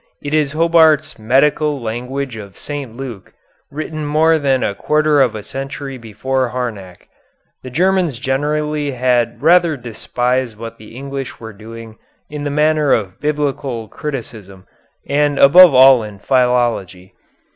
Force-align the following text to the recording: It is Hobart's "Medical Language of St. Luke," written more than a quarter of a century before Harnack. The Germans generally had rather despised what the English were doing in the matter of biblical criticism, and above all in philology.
It 0.19 0.33
is 0.33 0.53
Hobart's 0.53 1.19
"Medical 1.19 1.79
Language 1.79 2.35
of 2.35 2.57
St. 2.57 2.97
Luke," 2.97 3.33
written 3.69 4.03
more 4.03 4.39
than 4.39 4.63
a 4.63 4.73
quarter 4.73 5.21
of 5.21 5.35
a 5.35 5.43
century 5.43 5.95
before 5.99 6.49
Harnack. 6.49 7.07
The 7.61 7.69
Germans 7.69 8.17
generally 8.17 8.93
had 8.93 9.39
rather 9.43 9.77
despised 9.77 10.57
what 10.57 10.79
the 10.79 10.95
English 10.95 11.39
were 11.39 11.53
doing 11.53 11.99
in 12.31 12.45
the 12.45 12.49
matter 12.49 12.91
of 12.91 13.19
biblical 13.19 13.87
criticism, 13.89 14.65
and 15.07 15.37
above 15.37 15.75
all 15.75 16.01
in 16.01 16.17
philology. 16.17 17.13